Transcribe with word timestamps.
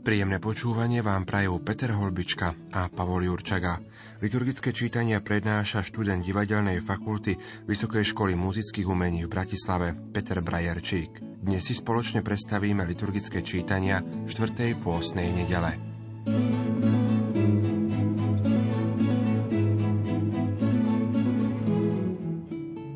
Príjemné 0.00 0.40
počúvanie 0.40 1.04
vám 1.04 1.28
prajú 1.28 1.60
Peter 1.60 1.92
Holbička 1.92 2.56
a 2.72 2.88
Pavol 2.88 3.28
Jurčaga. 3.28 3.84
Liturgické 4.24 4.72
čítania 4.72 5.20
prednáša 5.20 5.84
študent 5.84 6.24
divadelnej 6.24 6.80
fakulty 6.80 7.36
Vysokej 7.68 8.08
školy 8.16 8.32
muzických 8.32 8.88
umení 8.88 9.28
v 9.28 9.32
Bratislave 9.36 9.92
Peter 9.92 10.40
Brajerčík. 10.40 11.20
Dnes 11.44 11.68
si 11.68 11.76
spoločne 11.76 12.24
predstavíme 12.24 12.88
liturgické 12.88 13.44
čítania 13.44 14.00
4. 14.24 14.80
pôstnej 14.80 15.36
nedele. 15.36 15.76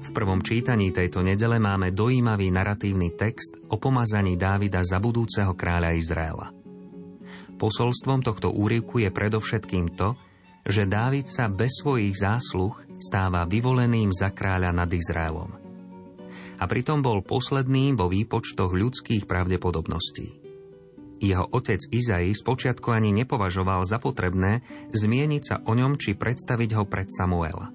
V 0.01 0.11
prvom 0.17 0.41
čítaní 0.41 0.89
tejto 0.89 1.21
nedele 1.21 1.61
máme 1.61 1.93
dojímavý 1.93 2.49
naratívny 2.49 3.13
text 3.13 3.61
o 3.69 3.77
pomazaní 3.77 4.41
Dávida 4.41 4.81
za 4.81 4.97
budúceho 5.05 5.53
kráľa 5.53 5.93
Izraela. 6.01 6.64
Posolstvom 7.65 8.21
tohto 8.21 8.53
úryvku 8.53 9.01
je 9.01 9.09
predovšetkým 9.09 9.97
to, 9.97 10.13
že 10.69 10.85
Dávid 10.85 11.33
sa 11.33 11.49
bez 11.49 11.81
svojich 11.81 12.13
zásluh 12.13 12.77
stáva 13.01 13.49
vyvoleným 13.49 14.13
za 14.13 14.37
kráľa 14.37 14.77
nad 14.77 14.93
Izraelom 14.93 15.65
a 16.61 16.65
pritom 16.69 17.03
bol 17.03 17.25
posledným 17.25 17.97
vo 17.97 18.07
výpočtoch 18.13 18.71
ľudských 18.71 19.25
pravdepodobností. 19.27 20.45
Jeho 21.25 21.49
otec 21.51 21.81
Izai 21.89 22.37
spočiatku 22.37 22.93
ani 22.93 23.17
nepovažoval 23.17 23.83
za 23.89 23.97
potrebné 23.97 24.61
zmieniť 24.93 25.43
sa 25.43 25.57
o 25.65 25.73
ňom 25.73 25.97
či 25.97 26.21
predstaviť 26.21 26.71
ho 26.77 26.85
pred 26.85 27.09
Samuela. 27.09 27.73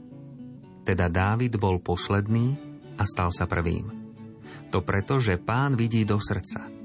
Teda 0.85 1.09
Dávid 1.09 1.57
bol 1.57 1.81
posledný 1.81 2.55
a 3.01 3.03
stal 3.09 3.33
sa 3.33 3.49
prvým. 3.49 3.89
To 4.69 4.85
preto, 4.85 5.17
že 5.17 5.41
pán 5.41 5.73
vidí 5.73 6.05
do 6.05 6.21
srdca. 6.21 6.78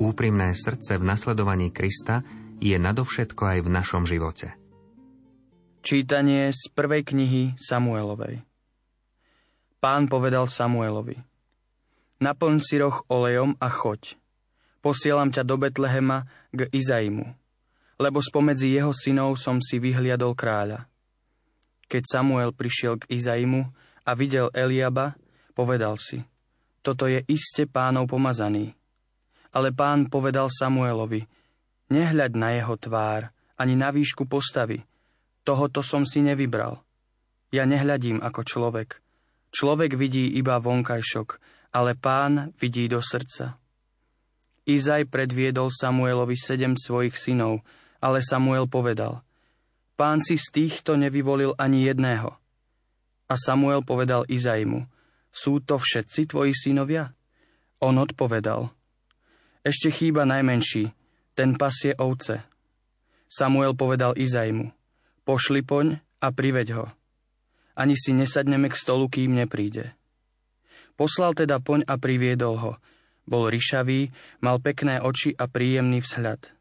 Úprimné 0.00 0.56
srdce 0.56 0.96
v 0.96 1.04
nasledovaní 1.04 1.68
Krista 1.68 2.24
je 2.56 2.72
nadovšetko 2.80 3.42
aj 3.44 3.58
v 3.60 3.68
našom 3.68 4.08
živote. 4.08 4.56
Čítanie 5.84 6.48
z 6.56 6.72
prvej 6.72 7.04
knihy 7.04 7.60
Samuelovej. 7.60 8.40
Pán 9.76 10.08
povedal 10.08 10.48
Samuelovi, 10.48 11.20
naplň 12.16 12.56
si 12.64 12.80
roh 12.80 13.04
olejom 13.12 13.60
a 13.60 13.68
choď. 13.68 14.16
Posielam 14.80 15.28
ťa 15.28 15.44
do 15.44 15.60
Betlehema 15.60 16.24
k 16.56 16.64
Izaimu, 16.72 17.36
lebo 18.00 18.24
spomedzi 18.24 18.72
jeho 18.72 18.96
synov 18.96 19.36
som 19.36 19.60
si 19.60 19.76
vyhliadol 19.76 20.32
kráľa. 20.32 20.88
Keď 21.92 22.02
Samuel 22.08 22.56
prišiel 22.56 22.96
k 23.04 23.20
Izaimu 23.20 23.68
a 24.08 24.10
videl 24.16 24.48
Eliaba, 24.56 25.20
povedal 25.52 26.00
si, 26.00 26.24
toto 26.80 27.04
je 27.04 27.20
iste 27.28 27.68
pánov 27.68 28.08
pomazaný. 28.08 28.79
Ale 29.50 29.74
pán 29.74 30.06
povedal 30.06 30.46
Samuelovi, 30.46 31.26
nehľaď 31.90 32.32
na 32.38 32.54
jeho 32.54 32.74
tvár, 32.78 33.34
ani 33.58 33.74
na 33.74 33.90
výšku 33.90 34.30
postavy, 34.30 34.86
tohoto 35.42 35.82
som 35.82 36.06
si 36.06 36.22
nevybral. 36.22 36.78
Ja 37.50 37.66
nehľadím 37.66 38.22
ako 38.22 38.46
človek, 38.46 39.02
Človek 39.50 39.98
vidí 39.98 40.30
iba 40.38 40.62
vonkajšok, 40.62 41.28
ale 41.74 41.98
pán 41.98 42.54
vidí 42.58 42.86
do 42.86 43.02
srdca. 43.02 43.58
Izaj 44.66 45.10
predviedol 45.10 45.74
Samuelovi 45.74 46.38
sedem 46.38 46.78
svojich 46.78 47.18
synov, 47.18 47.66
ale 47.98 48.22
Samuel 48.22 48.70
povedal, 48.70 49.26
pán 49.98 50.22
si 50.22 50.38
z 50.38 50.46
týchto 50.54 50.94
nevyvolil 50.94 51.58
ani 51.58 51.90
jedného. 51.90 52.30
A 53.26 53.34
Samuel 53.34 53.82
povedal 53.82 54.22
Izajmu, 54.30 54.86
sú 55.30 55.62
to 55.62 55.78
všetci 55.78 56.30
tvoji 56.30 56.54
synovia? 56.54 57.10
On 57.82 57.94
odpovedal, 57.98 58.70
ešte 59.66 59.92
chýba 59.92 60.28
najmenší, 60.28 60.92
ten 61.36 61.56
pasie 61.56 61.96
ovce. 61.98 62.44
Samuel 63.30 63.78
povedal 63.78 64.18
Izajmu, 64.18 64.72
pošli 65.22 65.62
poň 65.62 66.00
a 66.20 66.28
priveď 66.34 66.68
ho 66.76 66.86
ani 67.80 67.96
si 67.96 68.12
nesadneme 68.12 68.68
k 68.68 68.76
stolu, 68.76 69.08
kým 69.08 69.32
nepríde. 69.32 69.96
Poslal 71.00 71.32
teda 71.32 71.64
poň 71.64 71.88
a 71.88 71.96
priviedol 71.96 72.60
ho. 72.60 72.72
Bol 73.24 73.48
ryšavý, 73.48 74.12
mal 74.44 74.60
pekné 74.60 75.00
oči 75.00 75.32
a 75.32 75.48
príjemný 75.48 76.04
vzhľad. 76.04 76.52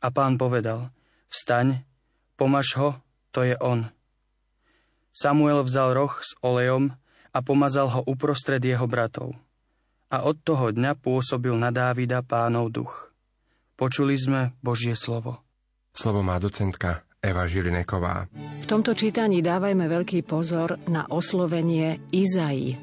A 0.00 0.08
pán 0.08 0.40
povedal, 0.40 0.88
vstaň, 1.28 1.84
pomaž 2.40 2.72
ho, 2.80 2.96
to 3.36 3.44
je 3.44 3.52
on. 3.60 3.92
Samuel 5.12 5.60
vzal 5.60 5.92
roh 5.92 6.16
s 6.24 6.32
olejom 6.40 6.96
a 7.36 7.38
pomazal 7.44 7.92
ho 7.92 8.00
uprostred 8.08 8.64
jeho 8.64 8.88
bratov. 8.88 9.36
A 10.06 10.22
od 10.22 10.38
toho 10.46 10.70
dňa 10.70 10.94
pôsobil 11.02 11.50
na 11.58 11.74
Dávida 11.74 12.22
pánov 12.22 12.70
duch. 12.70 13.10
Počuli 13.74 14.14
sme 14.14 14.54
Božie 14.62 14.94
slovo. 14.94 15.42
Slovo 15.90 16.22
má 16.22 16.38
docentka 16.38 17.02
Eva 17.18 17.50
Žilineková. 17.50 18.30
V 18.62 18.66
tomto 18.70 18.94
čítaní 18.94 19.42
dávajme 19.42 19.90
veľký 19.90 20.22
pozor 20.22 20.78
na 20.86 21.10
oslovenie 21.10 21.98
Izai. 22.14 22.78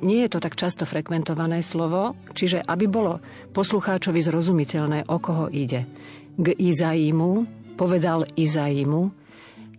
Nie 0.00 0.26
je 0.26 0.30
to 0.32 0.40
tak 0.40 0.56
často 0.56 0.88
frekventované 0.88 1.60
slovo, 1.60 2.16
čiže 2.32 2.64
aby 2.64 2.88
bolo 2.88 3.20
poslucháčovi 3.52 4.20
zrozumiteľné, 4.24 5.08
o 5.12 5.16
koho 5.20 5.52
ide. 5.52 5.84
K 6.34 6.46
Izaimu 6.50 7.44
povedal 7.76 8.24
Izaimu, 8.34 9.12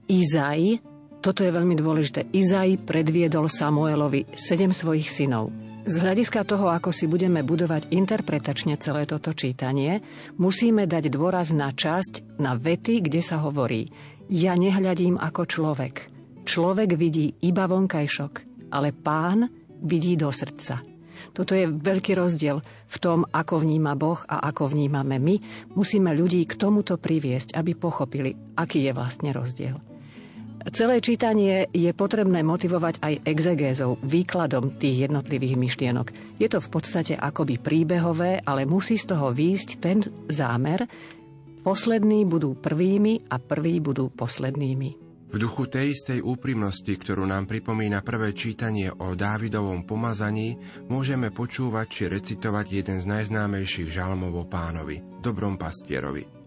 Izai, 0.06 0.78
toto 1.20 1.42
je 1.42 1.50
veľmi 1.50 1.74
dôležité, 1.74 2.30
Izai 2.30 2.78
predviedol 2.78 3.50
Samuelovi 3.50 4.30
sedem 4.38 4.70
svojich 4.70 5.10
synov. 5.10 5.50
Z 5.86 6.02
hľadiska 6.02 6.50
toho, 6.50 6.74
ako 6.74 6.90
si 6.90 7.06
budeme 7.06 7.46
budovať 7.46 7.94
interpretačne 7.94 8.74
celé 8.82 9.06
toto 9.06 9.38
čítanie, 9.38 10.02
musíme 10.42 10.90
dať 10.90 11.14
dôraz 11.14 11.54
na 11.54 11.70
časť, 11.70 12.42
na 12.42 12.58
vety, 12.58 13.06
kde 13.06 13.22
sa 13.22 13.38
hovorí 13.38 13.94
Ja 14.26 14.58
nehľadím 14.58 15.22
ako 15.22 15.46
človek. 15.46 16.10
Človek 16.42 16.98
vidí 16.98 17.38
iba 17.46 17.70
vonkajšok, 17.70 18.34
ale 18.74 18.98
pán 18.98 19.46
vidí 19.86 20.18
do 20.18 20.34
srdca. 20.34 20.82
Toto 21.38 21.54
je 21.54 21.70
veľký 21.70 22.18
rozdiel 22.18 22.66
v 22.66 22.98
tom, 22.98 23.22
ako 23.30 23.62
vníma 23.62 23.94
Boh 23.94 24.18
a 24.26 24.42
ako 24.42 24.74
vnímame 24.74 25.22
my. 25.22 25.36
Musíme 25.78 26.18
ľudí 26.18 26.50
k 26.50 26.58
tomuto 26.58 26.98
priviesť, 26.98 27.54
aby 27.54 27.78
pochopili, 27.78 28.34
aký 28.58 28.90
je 28.90 28.92
vlastne 28.96 29.30
rozdiel. 29.30 29.78
Celé 30.66 30.98
čítanie 30.98 31.70
je 31.70 31.94
potrebné 31.94 32.42
motivovať 32.42 32.98
aj 32.98 33.14
exegézou, 33.22 34.02
výkladom 34.02 34.74
tých 34.82 35.06
jednotlivých 35.06 35.56
myšlienok. 35.62 36.08
Je 36.42 36.50
to 36.50 36.58
v 36.58 36.70
podstate 36.74 37.14
akoby 37.14 37.62
príbehové, 37.62 38.42
ale 38.42 38.66
musí 38.66 38.98
z 38.98 39.14
toho 39.14 39.30
výjsť 39.30 39.70
ten 39.78 40.02
zámer, 40.26 40.90
poslední 41.62 42.26
budú 42.26 42.58
prvými 42.58 43.30
a 43.30 43.38
prví 43.38 43.78
budú 43.78 44.10
poslednými. 44.10 44.90
V 45.36 45.38
duchu 45.38 45.68
tej 45.68 45.94
istej 45.94 46.24
úprimnosti, 46.24 46.96
ktorú 46.96 47.28
nám 47.30 47.46
pripomína 47.46 48.02
prvé 48.02 48.32
čítanie 48.32 48.88
o 48.90 49.14
Dávidovom 49.14 49.84
pomazaní, 49.84 50.56
môžeme 50.88 51.30
počúvať 51.30 51.88
či 51.92 52.04
recitovať 52.10 52.66
jeden 52.72 52.98
z 52.98 53.06
najznámejších 53.06 53.90
žalmov 53.92 54.34
o 54.34 54.46
pánovi, 54.50 55.04
dobrom 55.20 55.60
pastierovi. 55.60 56.45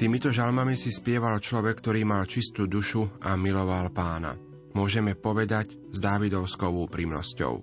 Týmito 0.00 0.32
žalmami 0.32 0.80
si 0.80 0.88
spieval 0.88 1.36
človek, 1.44 1.84
ktorý 1.84 2.08
mal 2.08 2.24
čistú 2.24 2.64
dušu 2.64 3.20
a 3.20 3.36
miloval 3.36 3.92
pána. 3.92 4.32
Môžeme 4.72 5.12
povedať 5.12 5.76
s 5.92 6.00
Dávidovskou 6.00 6.72
úprimnosťou. 6.88 7.60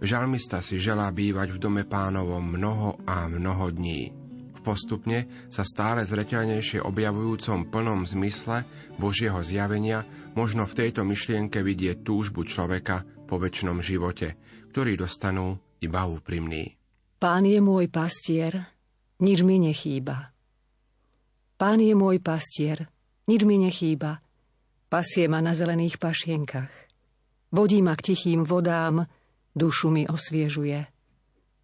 Žalmista 0.00 0.64
si 0.64 0.80
želá 0.80 1.12
bývať 1.12 1.52
v 1.52 1.60
dome 1.60 1.84
pánovom 1.84 2.40
mnoho 2.40 3.04
a 3.04 3.28
mnoho 3.28 3.68
dní. 3.68 4.16
Postupne 4.64 5.28
sa 5.52 5.60
stále 5.60 6.08
zretelnejšie 6.08 6.80
objavujúcom 6.80 7.68
plnom 7.68 8.08
zmysle 8.08 8.64
Božieho 8.96 9.44
zjavenia 9.44 10.08
možno 10.32 10.64
v 10.64 10.88
tejto 10.88 11.04
myšlienke 11.04 11.60
vidieť 11.60 12.00
túžbu 12.00 12.48
človeka 12.48 13.04
po 13.28 13.36
väčšnom 13.36 13.84
živote, 13.84 14.40
ktorý 14.72 15.04
dostanú 15.04 15.60
iba 15.84 16.08
úprimný. 16.08 16.80
Pán 17.20 17.44
je 17.44 17.60
môj 17.60 17.92
pastier, 17.92 18.72
nič 19.20 19.44
mi 19.44 19.60
nechýba. 19.60 20.33
Pán 21.64 21.80
je 21.80 21.96
môj 21.96 22.20
pastier, 22.20 22.92
nič 23.24 23.40
mi 23.48 23.56
nechýba. 23.56 24.20
Pasie 24.92 25.24
ma 25.32 25.40
na 25.40 25.56
zelených 25.56 25.96
pašienkach. 25.96 26.68
Vodí 27.56 27.80
ma 27.80 27.96
k 27.96 28.12
tichým 28.12 28.44
vodám, 28.44 29.08
dušu 29.56 29.88
mi 29.88 30.04
osviežuje. 30.04 30.84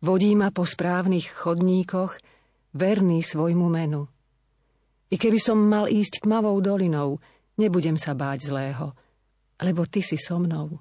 Vodí 0.00 0.32
ma 0.40 0.48
po 0.56 0.64
správnych 0.64 1.28
chodníkoch, 1.28 2.16
verný 2.72 3.20
svojmu 3.20 3.68
menu. 3.68 4.08
I 5.12 5.20
keby 5.20 5.36
som 5.36 5.68
mal 5.68 5.84
ísť 5.84 6.24
tmavou 6.24 6.56
dolinou, 6.64 7.20
nebudem 7.60 8.00
sa 8.00 8.16
báť 8.16 8.48
zlého, 8.48 8.96
lebo 9.60 9.84
ty 9.84 10.00
si 10.00 10.16
so 10.16 10.40
mnou. 10.40 10.80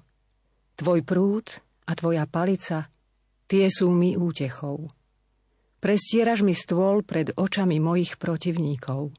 Tvoj 0.80 1.04
prúd 1.04 1.60
a 1.84 1.92
tvoja 1.92 2.24
palica, 2.24 2.88
tie 3.44 3.68
sú 3.68 3.92
mi 3.92 4.16
útechou. 4.16 4.88
Prestieraš 5.80 6.44
mi 6.44 6.52
stôl 6.52 7.00
pred 7.00 7.32
očami 7.32 7.80
mojich 7.80 8.20
protivníkov. 8.20 9.16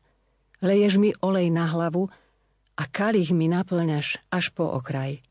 Leješ 0.62 1.02
mi 1.02 1.10
olej 1.18 1.50
na 1.50 1.66
hlavu 1.66 2.06
a 2.78 2.84
kalich 2.86 3.34
mi 3.34 3.50
naplňaš 3.50 4.22
až 4.30 4.54
po 4.54 4.70
okraj. 4.70 5.26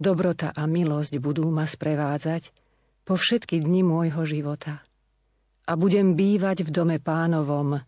Dobrota 0.00 0.48
a 0.56 0.64
milosť 0.64 1.20
budú 1.20 1.52
ma 1.52 1.68
sprevádzať 1.68 2.48
po 3.04 3.20
všetky 3.20 3.60
dni 3.60 3.84
môjho 3.84 4.24
života. 4.24 4.80
A 5.68 5.76
budem 5.76 6.16
bývať 6.16 6.64
v 6.64 6.70
dome 6.72 6.96
pánovom 6.96 7.84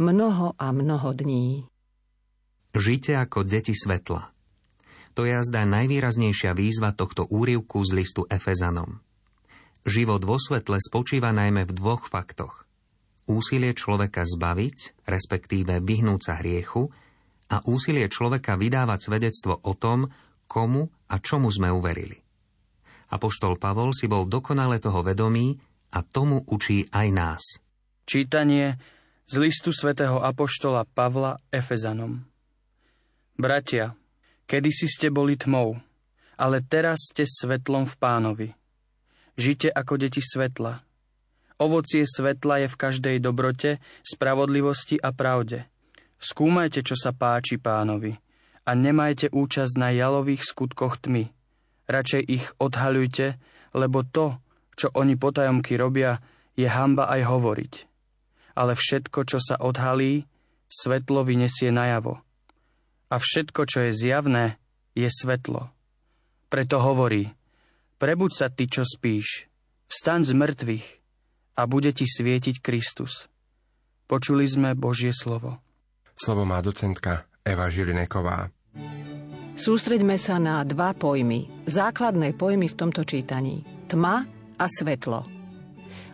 mnoho 0.00 0.56
a 0.56 0.66
mnoho 0.72 1.12
dní. 1.12 1.68
Žite 2.72 3.20
ako 3.20 3.44
deti 3.44 3.76
svetla. 3.76 4.32
To 5.12 5.26
je 5.26 5.34
jazda 5.34 5.66
najvýraznejšia 5.66 6.54
výzva 6.54 6.94
tohto 6.94 7.26
úrivku 7.26 7.82
z 7.82 7.90
listu 8.00 8.22
Efezanom. 8.30 9.02
Život 9.88 10.20
vo 10.28 10.36
svetle 10.36 10.76
spočíva 10.84 11.32
najmä 11.32 11.64
v 11.64 11.72
dvoch 11.72 12.04
faktoch. 12.12 12.68
Úsilie 13.24 13.72
človeka 13.72 14.28
zbaviť, 14.28 15.08
respektíve 15.08 15.80
vyhnúť 15.80 16.20
sa 16.20 16.36
hriechu, 16.44 16.92
a 17.48 17.64
úsilie 17.64 18.12
človeka 18.12 18.60
vydávať 18.60 19.08
svedectvo 19.08 19.56
o 19.56 19.72
tom, 19.72 20.12
komu 20.44 20.92
a 21.08 21.16
čomu 21.16 21.48
sme 21.48 21.72
uverili. 21.72 22.20
Apoštol 23.08 23.56
Pavol 23.56 23.96
si 23.96 24.04
bol 24.04 24.28
dokonale 24.28 24.76
toho 24.76 25.00
vedomý 25.00 25.56
a 25.96 26.04
tomu 26.04 26.44
učí 26.44 26.84
aj 26.92 27.08
nás. 27.08 27.42
Čítanie 28.04 28.76
z 29.24 29.34
listu 29.40 29.72
svätého 29.72 30.20
Apoštola 30.20 30.84
Pavla 30.84 31.40
Efezanom. 31.48 32.28
Bratia, 33.40 33.96
kedysi 34.44 34.84
ste 34.84 35.08
boli 35.08 35.40
tmou, 35.40 35.80
ale 36.36 36.60
teraz 36.60 37.08
ste 37.08 37.24
svetlom 37.24 37.88
v 37.88 37.94
pánovi. 37.96 38.48
Žite 39.38 39.70
ako 39.70 40.02
deti 40.02 40.18
svetla. 40.18 40.82
Ovocie 41.62 42.02
svetla 42.02 42.66
je 42.66 42.68
v 42.70 42.76
každej 42.76 43.16
dobrote, 43.22 43.78
spravodlivosti 44.02 44.98
a 44.98 45.14
pravde. 45.14 45.70
Skúmajte, 46.18 46.82
čo 46.82 46.98
sa 46.98 47.14
páči 47.14 47.62
pánovi 47.62 48.18
a 48.66 48.70
nemajte 48.74 49.30
účasť 49.30 49.74
na 49.78 49.94
jalových 49.94 50.42
skutkoch 50.42 50.98
tmy. 50.98 51.30
Radšej 51.86 52.22
ich 52.26 52.46
odhaľujte, 52.58 53.38
lebo 53.78 54.02
to, 54.02 54.42
čo 54.74 54.90
oni 54.92 55.14
potajomky 55.14 55.78
robia, 55.78 56.18
je 56.58 56.66
hamba 56.66 57.06
aj 57.06 57.22
hovoriť. 57.30 57.74
Ale 58.58 58.74
všetko, 58.74 59.22
čo 59.22 59.38
sa 59.38 59.54
odhalí, 59.62 60.26
svetlo 60.66 61.22
vyniesie 61.22 61.70
najavo. 61.70 62.18
A 63.08 63.16
všetko, 63.16 63.60
čo 63.70 63.86
je 63.86 63.90
zjavné, 63.94 64.58
je 64.98 65.06
svetlo. 65.06 65.70
Preto 66.50 66.82
hovorí, 66.82 67.37
Prebuď 67.98 68.30
sa 68.30 68.46
ty, 68.46 68.70
čo 68.70 68.86
spíš, 68.86 69.50
vstaň 69.90 70.22
z 70.22 70.32
mŕtvych 70.38 70.86
a 71.58 71.66
bude 71.66 71.90
ti 71.90 72.06
svietiť 72.06 72.62
Kristus. 72.62 73.26
Počuli 74.06 74.46
sme 74.46 74.78
Božie 74.78 75.10
slovo. 75.10 75.58
Slovo 76.14 76.46
má 76.46 76.62
docentka 76.62 77.26
Eva 77.42 77.66
Žilineková. 77.66 78.54
Sústreďme 79.58 80.14
sa 80.14 80.38
na 80.38 80.62
dva 80.62 80.94
pojmy, 80.94 81.66
základné 81.66 82.38
pojmy 82.38 82.70
v 82.70 82.78
tomto 82.78 83.02
čítaní. 83.02 83.66
Tma 83.90 84.22
a 84.54 84.66
svetlo. 84.70 85.26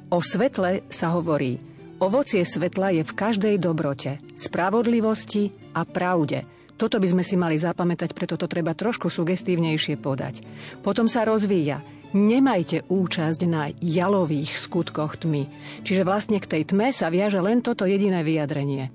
O 0.09 0.25
svetle 0.25 0.89
sa 0.89 1.13
hovorí, 1.13 1.61
ovocie 2.01 2.49
svetla 2.49 2.97
je 2.97 3.03
v 3.05 3.13
každej 3.13 3.61
dobrote, 3.61 4.25
spravodlivosti 4.41 5.53
a 5.77 5.85
pravde– 5.85 6.49
toto 6.75 6.99
by 6.99 7.07
sme 7.07 7.23
si 7.23 7.39
mali 7.39 7.55
zapamätať, 7.55 8.11
preto 8.19 8.35
to 8.35 8.51
treba 8.51 8.75
trošku 8.75 9.07
sugestívnejšie 9.07 9.95
podať. 9.99 10.43
Potom 10.83 11.07
sa 11.07 11.23
rozvíja. 11.23 11.79
Nemajte 12.15 12.87
účasť 12.87 13.41
na 13.51 13.71
jalových 13.83 14.55
skutkoch 14.55 15.19
tmy. 15.19 15.51
Čiže 15.83 16.07
vlastne 16.07 16.39
k 16.39 16.47
tej 16.47 16.63
tme 16.71 16.95
sa 16.95 17.11
viaže 17.11 17.43
len 17.43 17.59
toto 17.59 17.87
jediné 17.87 18.23
vyjadrenie. 18.23 18.95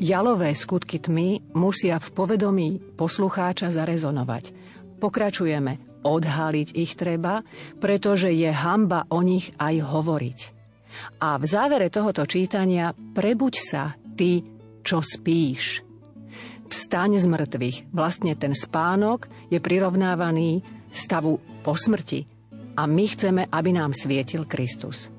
Jalové 0.00 0.54
skutky 0.54 0.98
tmy 0.98 1.54
musia 1.54 2.02
v 2.02 2.08
povedomí 2.10 2.68
poslucháča 2.98 3.70
zarezonovať. 3.70 4.54
Pokračujeme. 4.98 5.90
Odhaliť 6.00 6.80
ich 6.80 6.96
treba, 6.96 7.44
pretože 7.76 8.32
je 8.32 8.48
hamba 8.48 9.04
o 9.12 9.20
nich 9.20 9.52
aj 9.60 9.84
hovoriť. 9.84 10.38
A 11.20 11.36
v 11.36 11.44
závere 11.44 11.92
tohoto 11.92 12.24
čítania 12.24 12.96
prebuď 12.96 13.54
sa, 13.60 13.92
ty, 14.16 14.40
čo 14.80 15.04
spíš 15.04 15.89
vstaň 16.70 17.18
z 17.18 17.26
mŕtvych. 17.26 17.76
Vlastne 17.90 18.38
ten 18.38 18.54
spánok 18.54 19.26
je 19.50 19.58
prirovnávaný 19.58 20.62
stavu 20.94 21.42
po 21.66 21.74
smrti. 21.74 22.24
A 22.78 22.86
my 22.86 23.04
chceme, 23.10 23.42
aby 23.50 23.70
nám 23.74 23.92
svietil 23.92 24.46
Kristus. 24.46 25.10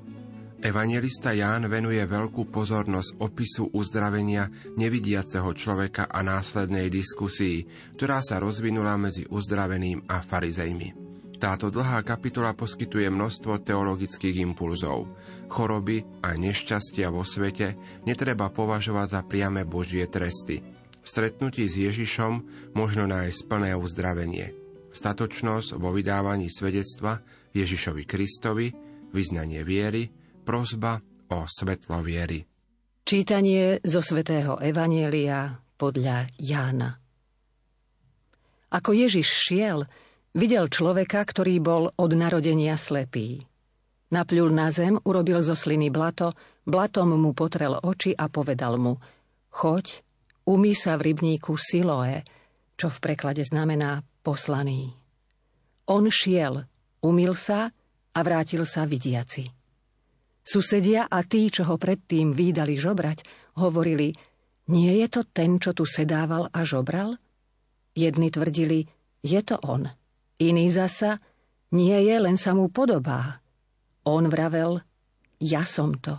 Evangelista 0.62 1.34
Ján 1.34 1.66
venuje 1.66 1.98
veľkú 1.98 2.46
pozornosť 2.46 3.18
opisu 3.18 3.74
uzdravenia 3.74 4.46
nevidiaceho 4.78 5.50
človeka 5.58 6.06
a 6.06 6.22
následnej 6.22 6.86
diskusii, 6.86 7.66
ktorá 7.98 8.22
sa 8.22 8.38
rozvinula 8.38 8.94
medzi 8.94 9.26
uzdraveným 9.26 10.06
a 10.06 10.22
farizejmi. 10.22 11.02
Táto 11.42 11.74
dlhá 11.74 12.06
kapitola 12.06 12.54
poskytuje 12.54 13.10
množstvo 13.10 13.66
teologických 13.66 14.38
impulzov. 14.46 15.10
Choroby 15.50 16.22
a 16.22 16.38
nešťastia 16.38 17.10
vo 17.10 17.26
svete 17.26 17.74
netreba 18.06 18.46
považovať 18.46 19.06
za 19.18 19.20
priame 19.26 19.66
Božie 19.66 20.06
tresty– 20.06 20.62
v 21.02 21.06
stretnutí 21.06 21.66
s 21.66 21.74
Ježišom 21.74 22.32
možno 22.78 23.10
nájsť 23.10 23.40
plné 23.50 23.74
uzdravenie. 23.74 24.54
Statočnosť 24.94 25.76
vo 25.82 25.90
vydávaní 25.90 26.46
svedectva 26.46 27.18
Ježišovi 27.52 28.06
Kristovi, 28.06 28.70
vyznanie 29.10 29.66
viery, 29.66 30.08
prozba 30.46 31.02
o 31.34 31.44
svetlo 31.44 32.00
viery. 32.06 32.46
Čítanie 33.02 33.82
zo 33.82 33.98
svätého 33.98 34.62
Evanielia 34.62 35.58
podľa 35.74 36.30
Jána. 36.38 37.02
Ako 38.70 38.94
Ježiš 38.94 39.26
šiel, 39.26 39.84
videl 40.32 40.70
človeka, 40.70 41.20
ktorý 41.26 41.58
bol 41.58 41.90
od 41.98 42.10
narodenia 42.14 42.78
slepý. 42.78 43.42
Napľul 44.12 44.52
na 44.54 44.68
zem, 44.70 44.96
urobil 45.02 45.40
zo 45.42 45.56
sliny 45.56 45.90
blato, 45.90 46.36
blatom 46.68 47.16
mu 47.16 47.32
potrel 47.32 47.74
oči 47.80 48.12
a 48.12 48.28
povedal 48.28 48.76
mu, 48.76 49.00
choď 49.50 50.04
Umí 50.42 50.74
sa 50.74 50.98
v 50.98 51.12
rybníku 51.12 51.54
Siloe, 51.54 52.26
čo 52.74 52.90
v 52.90 52.98
preklade 52.98 53.46
znamená 53.46 54.02
poslaný. 54.26 54.90
On 55.86 56.02
šiel, 56.10 56.66
umil 57.02 57.38
sa 57.38 57.70
a 58.12 58.18
vrátil 58.22 58.66
sa 58.66 58.82
vidiaci. 58.82 59.46
Susedia 60.42 61.06
a 61.06 61.22
tí, 61.22 61.46
čo 61.46 61.62
ho 61.70 61.78
predtým 61.78 62.34
výdali 62.34 62.74
žobrať, 62.74 63.22
hovorili, 63.62 64.10
nie 64.74 64.92
je 64.98 65.06
to 65.06 65.22
ten, 65.30 65.62
čo 65.62 65.70
tu 65.70 65.86
sedával 65.86 66.50
a 66.50 66.66
žobral? 66.66 67.14
Jedni 67.94 68.34
tvrdili, 68.34 68.86
je 69.22 69.40
to 69.46 69.62
on. 69.62 69.86
Iný 70.42 70.66
zasa, 70.74 71.22
nie 71.70 71.94
je, 72.02 72.14
len 72.18 72.34
sa 72.34 72.50
mu 72.58 72.66
podobá. 72.66 73.38
On 74.02 74.26
vravel, 74.26 74.82
ja 75.38 75.62
som 75.62 75.94
to. 75.94 76.18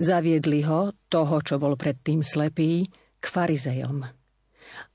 Zaviedli 0.00 0.64
ho, 0.64 0.94
toho, 1.08 1.36
čo 1.44 1.60
bol 1.60 1.76
predtým 1.76 2.24
slepý, 2.24 2.86
k 3.22 3.24
farizejom. 3.24 4.02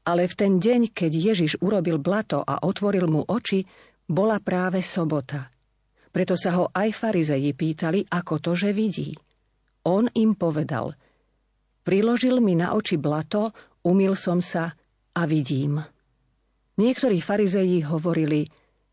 Ale 0.08 0.24
v 0.26 0.34
ten 0.36 0.58
deň, 0.58 0.92
keď 0.92 1.12
Ježiš 1.12 1.60
urobil 1.62 2.00
blato 2.02 2.42
a 2.44 2.64
otvoril 2.64 3.08
mu 3.08 3.24
oči, 3.24 3.64
bola 4.08 4.40
práve 4.40 4.80
sobota. 4.84 5.52
Preto 6.12 6.40
sa 6.40 6.56
ho 6.58 6.72
aj 6.72 6.90
farizeji 6.96 7.52
pýtali, 7.54 8.08
ako 8.10 8.40
to, 8.40 8.52
že 8.58 8.72
vidí. 8.74 9.14
On 9.86 10.08
im 10.18 10.36
povedal, 10.36 10.96
priložil 11.84 12.44
mi 12.44 12.58
na 12.58 12.74
oči 12.76 13.00
blato, 13.00 13.54
umil 13.86 14.18
som 14.18 14.44
sa 14.44 14.74
a 15.14 15.22
vidím. 15.24 15.80
Niektorí 16.78 17.22
farizeji 17.24 17.86
hovorili, 17.88 18.48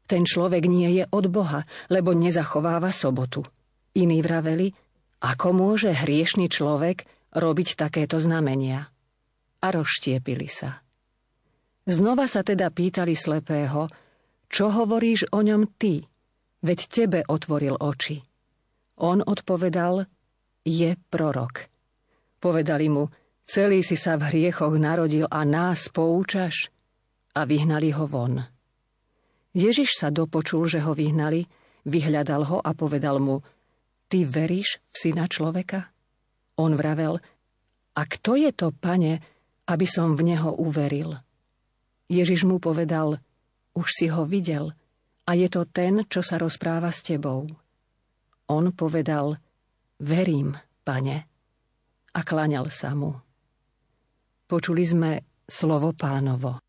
ten 0.05 0.29
človek 0.29 0.69
nie 0.69 1.01
je 1.01 1.05
od 1.09 1.27
Boha, 1.33 1.65
lebo 1.89 2.13
nezachováva 2.13 2.93
sobotu. 2.93 3.41
Iní 3.97 4.21
vraveli, 4.21 4.69
ako 5.25 5.57
môže 5.57 5.89
hriešný 5.89 6.53
človek 6.53 7.09
robiť 7.33 7.81
takéto 7.81 8.21
znamenia? 8.21 8.93
A 9.65 9.67
rozštiepili 9.73 10.53
sa. 10.53 10.85
Znova 11.89 12.29
sa 12.29 12.45
teda 12.45 12.69
pýtali 12.69 13.17
slepého, 13.17 13.89
čo 14.53 14.69
hovoríš 14.69 15.33
o 15.33 15.41
ňom 15.41 15.81
ty, 15.81 16.05
veď 16.61 16.79
tebe 16.93 17.21
otvoril 17.25 17.81
oči. 17.81 18.21
On 19.01 19.25
odpovedal, 19.25 20.05
je 20.65 20.97
prorok. 21.09 21.69
Povedali 22.41 22.93
mu, 22.93 23.09
celý 23.49 23.81
si 23.81 23.97
sa 23.97 24.21
v 24.21 24.29
hriechoch 24.29 24.77
narodil 24.77 25.25
a 25.29 25.45
nás 25.49 25.89
poučaš? 25.89 26.69
A 27.35 27.49
vyhnali 27.49 27.91
ho 27.97 28.05
von. 28.05 28.45
Ježiš 29.57 29.97
sa 29.97 30.09
dopočul, 30.13 30.69
že 30.69 30.85
ho 30.85 30.93
vyhnali, 30.95 31.49
vyhľadal 31.89 32.43
ho 32.49 32.59
a 32.63 32.71
povedal 32.77 33.19
mu, 33.19 33.43
ty 34.15 34.23
veríš 34.23 34.79
v 34.95 35.11
syna 35.11 35.27
človeka? 35.27 35.91
On 36.55 36.71
vravel, 36.79 37.19
a 37.99 38.03
kto 38.07 38.39
je 38.39 38.55
to, 38.55 38.71
pane, 38.71 39.19
aby 39.67 39.87
som 39.91 40.15
v 40.15 40.31
neho 40.31 40.55
uveril? 40.55 41.19
Ježiš 42.07 42.47
mu 42.47 42.63
povedal, 42.63 43.19
už 43.75 43.89
si 43.91 44.07
ho 44.07 44.23
videl 44.23 44.71
a 45.27 45.35
je 45.35 45.51
to 45.51 45.67
ten, 45.67 46.07
čo 46.07 46.23
sa 46.23 46.39
rozpráva 46.39 46.95
s 46.95 47.03
tebou. 47.03 47.51
On 48.47 48.65
povedal, 48.71 49.35
verím, 49.99 50.55
pane. 50.87 51.27
A 52.15 52.21
kláňal 52.23 52.71
sa 52.71 52.95
mu. 52.95 53.19
Počuli 54.47 54.87
sme 54.87 55.11
slovo 55.51 55.91
pánovo. 55.91 56.63